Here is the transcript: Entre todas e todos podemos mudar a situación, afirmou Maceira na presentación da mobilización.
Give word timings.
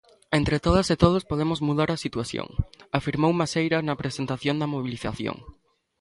Entre 0.39 0.57
todas 0.65 0.87
e 0.93 0.95
todos 1.03 1.27
podemos 1.31 1.59
mudar 1.67 1.89
a 1.91 2.01
situación, 2.05 2.47
afirmou 2.99 3.31
Maceira 3.41 3.77
na 3.87 3.99
presentación 4.01 4.55
da 4.57 4.71
mobilización. 4.73 5.37